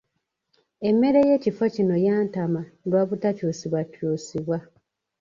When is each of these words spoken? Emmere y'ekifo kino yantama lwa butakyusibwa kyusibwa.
Emmere 0.89 1.19
y'ekifo 1.27 1.63
kino 1.75 1.95
yantama 2.07 2.61
lwa 2.89 3.01
butakyusibwa 3.09 3.81
kyusibwa. 3.93 4.57